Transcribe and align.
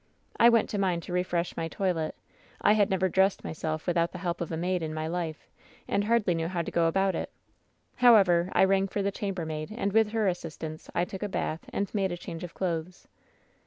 "I 0.39 0.49
went 0.49 0.67
to 0.71 0.79
mine 0.79 0.99
to 1.01 1.13
refresh 1.13 1.55
my 1.55 1.67
toilet. 1.67 2.15
I 2.59 2.73
had 2.73 2.89
never 2.89 3.07
dressed 3.07 3.43
myself 3.43 3.85
without 3.85 4.11
the 4.13 4.17
help 4.17 4.41
of 4.41 4.51
a 4.51 4.57
maid 4.57 4.81
in 4.81 4.95
my 4.95 5.05
life, 5.05 5.47
and 5.87 6.03
hardly 6.05 6.33
knew 6.33 6.47
how 6.47 6.63
to 6.63 6.71
go 6.71 6.87
about 6.87 7.13
it. 7.13 7.31
However, 7.97 8.49
1 8.55 8.67
rang 8.67 8.87
for 8.87 9.03
the 9.03 9.11
chambermaid, 9.11 9.69
and 9.69 9.93
with 9.93 10.09
her 10.09 10.27
assistance 10.27 10.89
I 10.95 11.05
took 11.05 11.21
a 11.21 11.29
bath 11.29 11.65
and 11.71 11.93
made 11.93 12.11
a 12.11 12.17
change 12.17 12.43
of 12.43 12.55
clothes. 12.55 13.07